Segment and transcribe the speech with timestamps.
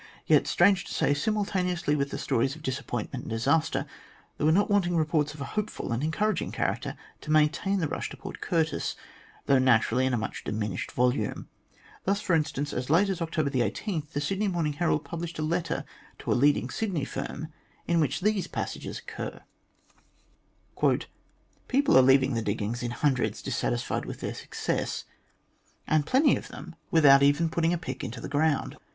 [0.25, 3.85] Yet, strange to say, simultaneously with the stories of disappointment and disaster,
[4.37, 8.09] there were not wanting reports of a hopeful and encouraging character to maintain the "rush"
[8.09, 8.95] to Port Curtis,
[9.45, 11.49] though naturally in a much diminished volume.
[12.03, 15.43] Thus, for instance, as late as October 18, the Sydney Morn ing Herald published a
[15.43, 15.85] letter
[16.17, 17.49] to a leading Sydney firm,
[17.85, 19.41] in which these passages occur:"
[21.67, 25.03] People are leaving the diggings in hundreds, dissatisfied with their success,
[25.85, 28.77] and plenty of them without even putting a pick into 120 THE GLADSTONE COLONY the
[28.77, 28.77] ground.